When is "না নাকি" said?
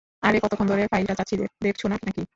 1.85-2.21